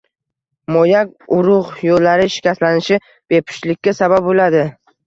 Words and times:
Moyak, 0.75 1.11
urug‘ 1.35 1.69
yo‘llari 1.89 2.27
shikastlanishi 2.39 3.01
bepushtlikka 3.13 3.99
sabab 4.03 4.33
bo‘ladi. 4.33 4.69